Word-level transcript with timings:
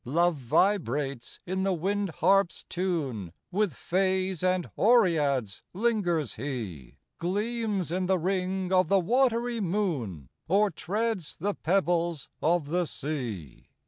Love 0.03 0.33
vibrates 0.35 1.39
in 1.45 1.61
the 1.61 1.71
wind 1.73 2.09
harp 2.09 2.47
s 2.49 2.65
tune 2.67 3.31
With 3.51 3.75
fays 3.75 4.41
and 4.43 4.67
oreads 4.75 5.61
lingers 5.73 6.33
he 6.37 6.97
Gleams 7.19 7.91
in 7.91 8.07
th 8.07 8.19
ring 8.19 8.73
of 8.73 8.87
the 8.87 8.99
watery 8.99 9.59
moon, 9.61 10.29
Or 10.47 10.71
treads 10.71 11.37
the 11.37 11.53
pebbles 11.53 12.29
of 12.41 12.69
the 12.69 12.87
sea. 12.87 13.69